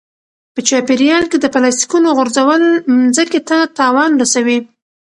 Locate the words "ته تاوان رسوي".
3.49-4.59